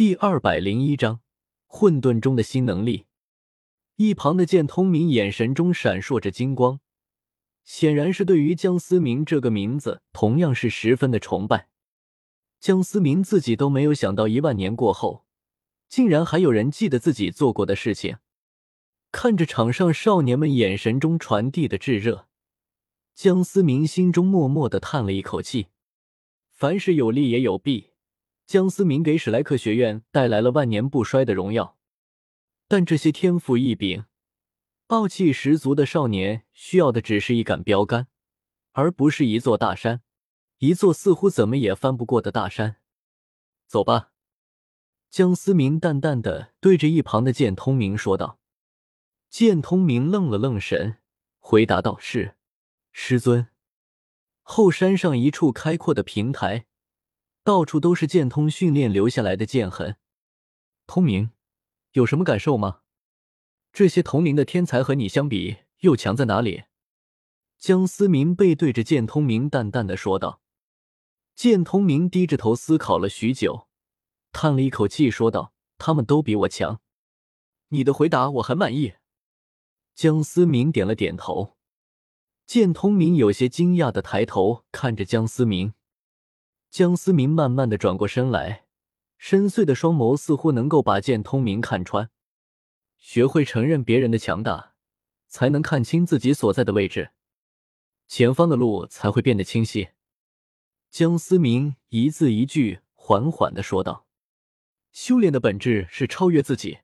[0.00, 1.20] 第二百零一章
[1.66, 3.04] 混沌中的新能力。
[3.96, 6.80] 一旁的剑通明眼神中闪烁着金光，
[7.64, 11.68] 显然是对于江思明这个名字同样是十分的崇拜。
[12.58, 15.26] 江思明自己都没有想到，一万年过后，
[15.86, 18.16] 竟然还有人记得自己做过的事情。
[19.12, 22.26] 看着场上少年们眼神中传递的炙热，
[23.14, 25.66] 江思明心中默默的叹了一口气。
[26.48, 27.89] 凡事有利也有弊。
[28.50, 31.78] 江思明给史莱克学院带来了万年不衰的荣耀，
[32.66, 34.06] 但这些天赋异禀、
[34.88, 38.08] 傲气十足的少年需要的只是一杆标杆，
[38.72, 40.02] 而不是一座大山，
[40.58, 42.78] 一座似乎怎么也翻不过的大山。
[43.68, 44.10] 走吧，
[45.08, 48.40] 江思明淡淡的对着一旁的剑通明说道。
[49.28, 50.96] 剑通明愣了愣神，
[51.38, 52.34] 回答道：“是，
[52.90, 53.46] 师尊。”
[54.42, 56.66] 后山上一处开阔的平台。
[57.42, 59.96] 到处都是剑通训练留下来的剑痕。
[60.86, 61.30] 通明，
[61.92, 62.80] 有什么感受吗？
[63.72, 66.64] 这些同龄的天才和你相比，又强在哪里？
[67.58, 70.40] 江思明背对着剑通明，淡淡的说道。
[71.34, 73.68] 剑通明低着头思考了许久，
[74.32, 76.80] 叹了一口气，说道：“他们都比我强。”
[77.68, 78.94] 你的回答我很满意。
[79.94, 81.56] 江思明点了点头。
[82.46, 85.74] 剑通明有些惊讶的抬头看着江思明。
[86.70, 88.64] 江思明慢慢的转过身来，
[89.18, 92.10] 深邃的双眸似乎能够把剑通明看穿。
[92.96, 94.74] 学会承认别人的强大，
[95.26, 97.10] 才能看清自己所在的位置，
[98.06, 99.88] 前方的路才会变得清晰。
[100.90, 104.06] 江思明一字一句缓缓的说道
[104.92, 106.78] ：“修炼的本质是超越自己，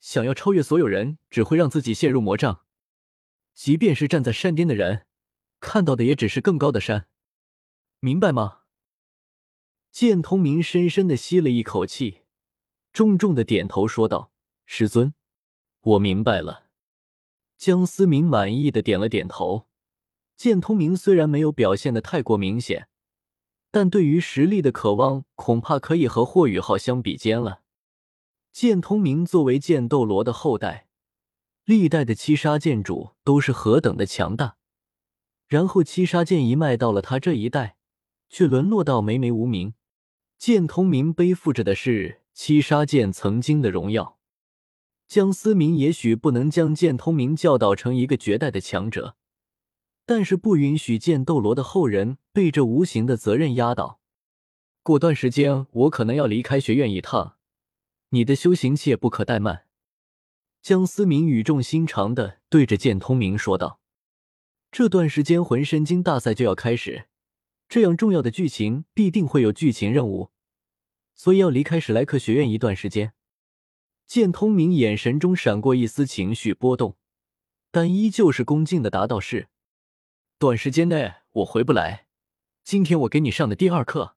[0.00, 2.64] 想要超越所有人，只会让自己陷入魔障。
[3.54, 5.06] 即便是站在山巅的人，
[5.60, 7.06] 看到的也只是更高的山，
[8.00, 8.58] 明白吗？”
[9.92, 12.22] 剑通明深深的吸了一口气，
[12.94, 14.32] 重重的点头说道
[14.64, 15.12] ：“师尊，
[15.82, 16.64] 我明白了。”
[17.58, 19.68] 江思明满意的点了点头。
[20.34, 22.88] 剑通明虽然没有表现的太过明显，
[23.70, 27.60] 但对于实力的渴望恐怕可以和霍雨浩相比肩了。
[28.50, 30.88] 剑通明作为剑斗罗的后代，
[31.66, 34.56] 历代的七杀剑主都是何等的强大，
[35.46, 37.76] 然后七杀剑一脉到了他这一代，
[38.30, 39.74] 却沦落到没没无名。
[40.42, 44.18] 剑通明背负着的是七杀剑曾经的荣耀，
[45.06, 49.14] 江思明也许不能将剑通明教导成一个绝代的强者，
[50.04, 54.00] 但是不允许剑斗罗的后人被这无形的责任压倒。
[54.82, 57.36] 过段时间我可能要离开学院一趟，
[58.08, 59.66] 你的修行切不可怠慢。
[60.60, 63.78] 江思明语重心长的对着剑通明说道
[64.72, 67.06] ：“这段时间魂神经大赛就要开始。”
[67.72, 70.30] 这样重要的剧情必定会有剧情任务，
[71.14, 73.14] 所以要离开史莱克学院一段时间。
[74.06, 76.98] 剑通明眼神中闪过一丝情绪波动，
[77.70, 79.48] 但依旧是恭敬的答道：“是，
[80.38, 82.08] 短时间内我回不来。
[82.62, 84.16] 今天我给你上的第二课。”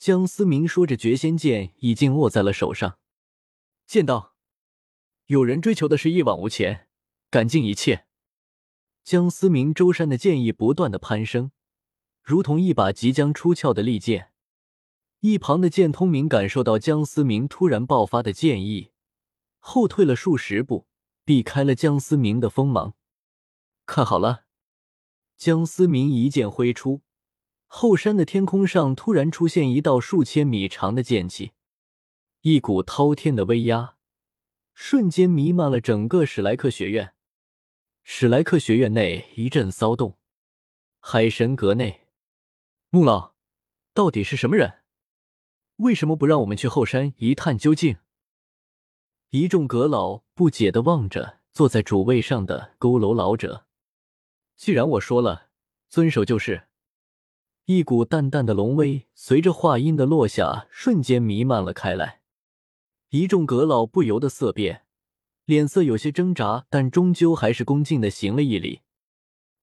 [0.00, 2.98] 江思明说着，绝仙剑已经握在了手上。
[3.86, 4.36] 剑道，
[5.26, 6.88] 有人追求的是一往无前，
[7.28, 8.06] 赶尽一切。
[9.02, 11.50] 江思明周山的剑意不断的攀升。
[12.24, 14.30] 如同一把即将出鞘的利剑，
[15.20, 18.92] 一旁的剑通明感受到江思明突然爆发的剑意，
[19.58, 20.86] 后退了数十步，
[21.26, 22.94] 避开了江思明的锋芒。
[23.84, 24.44] 看好了，
[25.36, 27.02] 江思明一剑挥出，
[27.66, 31.52] 后山的天空上突然出现一道数千米长的剑气，
[32.40, 33.96] 一股滔天的威压
[34.72, 37.12] 瞬间弥漫了整个史莱克学院。
[38.02, 40.16] 史莱克学院内一阵骚动，
[41.00, 42.03] 海神阁内。
[42.94, 43.34] 穆老，
[43.92, 44.84] 到底是什么人？
[45.78, 47.96] 为什么不让我们去后山一探究竟？
[49.30, 53.66] 一众阁老不解的望着坐在主位上的佝偻老者。
[54.54, 55.48] 既然我说了，
[55.88, 56.68] 遵守就是。
[57.64, 62.22] 一股淡淡的龙威随着话音的落下，瞬间弥漫了开来。
[63.08, 64.86] 一众阁老不由得色变，
[65.46, 68.82] 脸色有些挣扎，但终究还是恭敬的行了一礼。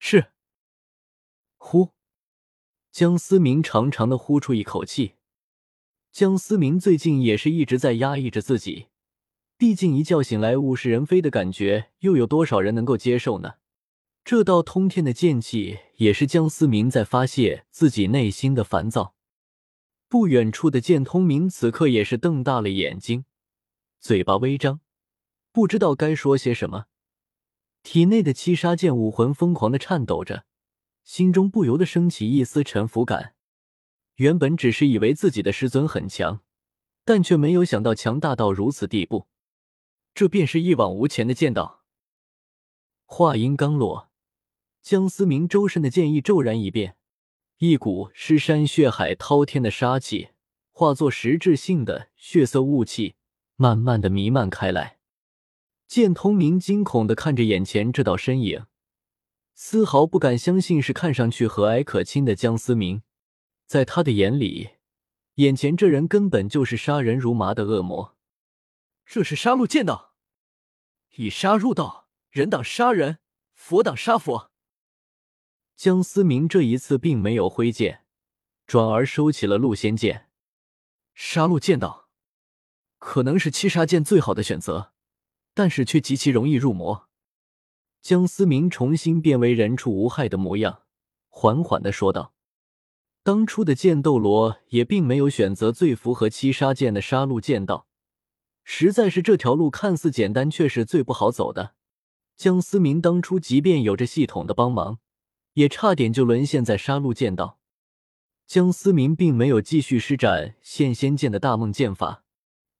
[0.00, 0.32] 是。
[1.56, 1.90] 呼。
[2.92, 5.14] 江思明长长的呼出一口气。
[6.12, 8.88] 江思明最近也是一直在压抑着自己，
[9.56, 13.54] 毕竟一觉醒来物是人非的感觉，又有多少人能够接受呢？
[14.26, 19.14] 这道通天的剑气也是江思明在发泄自己内心的烦躁。
[20.06, 23.24] 不远处的剑通明此刻也是瞪大了眼睛，
[24.00, 24.80] 嘴巴微张，
[25.50, 26.84] 不知道该说些什么。
[27.82, 30.44] 体内的七杀剑武魂疯狂的颤抖着。
[31.04, 33.34] 心中不由得升起一丝臣服感。
[34.16, 36.40] 原本只是以为自己的师尊很强，
[37.04, 39.26] 但却没有想到强大到如此地步。
[40.14, 41.82] 这便是一往无前的剑道。
[43.06, 44.10] 话音刚落，
[44.82, 46.96] 江思明周身的剑意骤然一变，
[47.58, 50.28] 一股尸山血海、滔天的杀气
[50.70, 53.14] 化作实质性的血色雾气，
[53.56, 54.98] 慢慢的弥漫开来。
[55.86, 58.66] 剑通明惊恐的看着眼前这道身影，
[59.64, 63.02] 丝毫不敢相信是看上去和蔼可亲的江思明，
[63.64, 64.70] 在他的眼里，
[65.36, 68.16] 眼前这人根本就是杀人如麻的恶魔。
[69.06, 70.14] 这是杀戮剑道，
[71.14, 73.20] 以杀入道，人挡杀人，
[73.54, 74.50] 佛挡杀佛。
[75.76, 78.04] 江思明这一次并没有挥剑，
[78.66, 80.28] 转而收起了戮仙剑。
[81.14, 82.08] 杀戮剑道
[82.98, 84.92] 可能是七杀剑最好的选择。
[85.54, 87.08] 但是却极其容易入魔。
[88.02, 90.82] 江思明重新变为人畜无害的模样，
[91.28, 92.34] 缓缓的说道
[93.22, 97.86] ：“当初的剑斗罗也并没有选择最符合七杀剑的杀戮剑道，
[98.64, 101.74] 实在是这条路看似简单，却是最不好走的。
[102.36, 104.98] 江思明当初即便有着系统的帮忙，
[105.52, 107.60] 也差点就沦陷在杀戮剑道。
[108.48, 112.24] 江思明并没有继续施展现仙剑的大梦剑法。”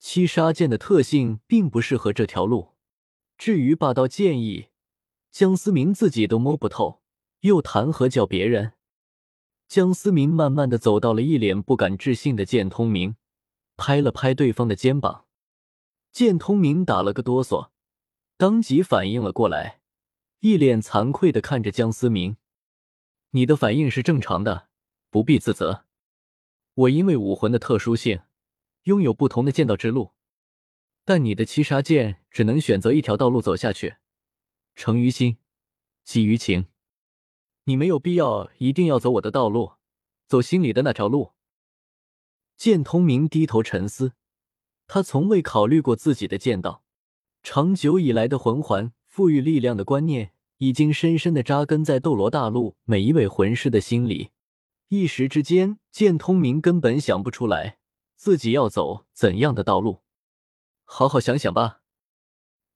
[0.00, 2.70] 七杀剑的特性并不适合这条路。
[3.38, 4.66] 至于霸道剑意，
[5.32, 7.00] 江思明自己都摸不透，
[7.40, 8.74] 又谈何叫别人？
[9.66, 13.16] 江思明慢慢的走到了一脸不敢置信的剑通明，
[13.78, 15.24] 拍了拍对方的肩膀。
[16.12, 17.70] 剑通明打了个哆嗦，
[18.36, 19.80] 当即反应了过来，
[20.40, 22.36] 一脸惭愧的看着江思明
[23.32, 24.68] ：“你的反应是正常的，
[25.08, 25.86] 不必自责。
[26.74, 28.20] 我因为武魂的特殊性。”
[28.84, 30.10] 拥有不同的剑道之路，
[31.04, 33.94] 但你的七杀剑只能选择一条道路走下去。
[34.74, 35.36] 成于心，
[36.04, 36.66] 基于情，
[37.64, 39.72] 你没有必要一定要走我的道路，
[40.26, 41.32] 走心里的那条路。
[42.56, 44.12] 剑通明低头沉思，
[44.86, 46.82] 他从未考虑过自己的剑道，
[47.42, 54.30] 长久以来的魂环赋予力量的观念，已经深深的扎根在斗罗大陆每一位魂师的心里。
[54.88, 57.78] 一时之间，剑通明根本想不出来。
[58.14, 60.02] 自己要走怎样的道路？
[60.84, 61.81] 好好想想吧。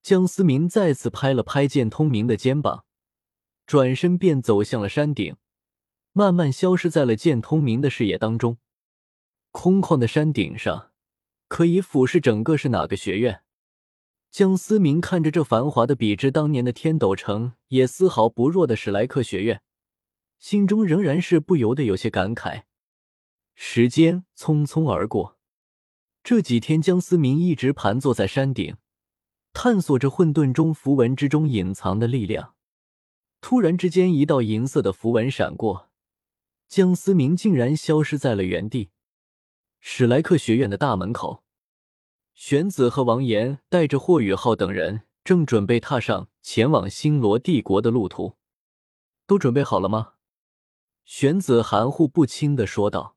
[0.06, 2.84] 江思明再次拍了拍剑通明的肩膀，
[3.66, 5.34] 转身便走向了山顶，
[6.12, 8.58] 慢慢消失在了剑通明的视野当中。
[9.50, 10.92] 空旷的山顶上，
[11.48, 13.42] 可以俯视整个是哪个学院？
[14.30, 19.60] 江思明看着这繁华的比之当年的天斗城也丝毫不弱的史莱克学院，
[20.38, 22.62] 心中仍然是不由得有些感慨。
[23.56, 25.40] 时间匆匆而过。
[26.22, 28.76] 这几天，江思明一直盘坐在山顶，
[29.58, 32.52] 探索着混沌中符文之中隐藏的力量。
[33.40, 35.88] 突然之间，一道银色的符文闪过，
[36.68, 38.90] 江思明竟然消失在了原地。
[39.80, 41.42] 史莱克学院的大门口，
[42.34, 48.36] 玄子和王岩带着霍雨浩等人正准备踏上前往星罗帝国的路途。
[49.26, 50.12] 都准备好了吗？
[51.06, 53.16] 玄子含糊不清的说道，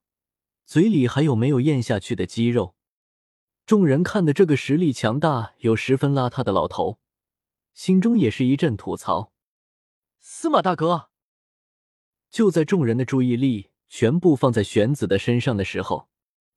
[0.64, 2.74] 嘴里还有没有咽下去的鸡肉。
[3.70, 6.98] 众人看的这个实力强大又十分邋遢的老头，
[7.72, 9.32] 心中也是一阵吐槽。
[10.18, 11.10] 司马大哥，
[12.28, 16.08] 就在众人的注意力全部放在玄子的身上的时候，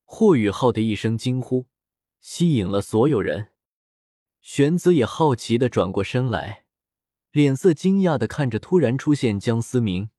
[0.05, 1.67] 霍雨浩的一声惊呼
[2.19, 3.51] 吸引了所有人。
[4.41, 6.65] 玄子也好奇的转过身来，
[7.29, 10.09] 脸色惊讶的看着突然出现江思明。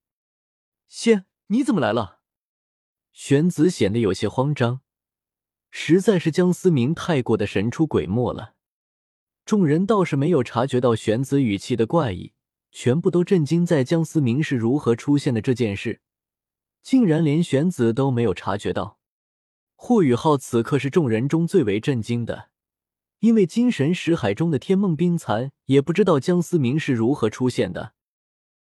[0.87, 2.21] 仙，你怎么来了？
[3.11, 4.83] 玄子显得有些慌张。
[5.77, 8.55] 实在是江思明太过的神出鬼没了，
[9.45, 12.33] 众人倒是没有察觉到玄子语气的怪异，
[12.71, 16.01] 全部都震惊在江思明是如何出现的这件事，
[16.81, 19.01] 竟然连玄子都没有察觉到。
[19.75, 22.51] 霍雨浩此刻是众人中最为震惊的，
[23.19, 27.95] 因为精神石海中的天梦冰蚕也不知道江思明是如何出现的，